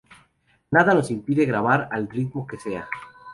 [0.71, 2.87] Nada nos impide grabar al ritmo que sea.